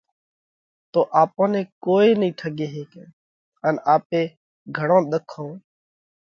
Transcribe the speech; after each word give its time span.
تو 0.91 0.99
آپون 1.21 1.49
نئہ 1.53 1.61
ڪوئي 1.85 2.09
نئين 2.19 2.37
ٺڳي 2.39 2.67
هيڪئہ 2.75 3.05
ان 3.67 3.75
آپي 3.95 4.21
گھڻون 4.77 5.03
ۮکون 5.11 5.51